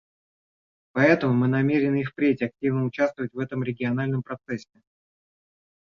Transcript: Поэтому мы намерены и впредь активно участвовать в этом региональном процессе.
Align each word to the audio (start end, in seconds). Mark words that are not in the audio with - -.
Поэтому 0.93 1.35
мы 1.35 1.47
намерены 1.47 2.01
и 2.01 2.03
впредь 2.03 2.41
активно 2.41 2.85
участвовать 2.85 3.33
в 3.33 3.37
этом 3.37 3.61
региональном 3.61 4.23
процессе. 4.23 4.81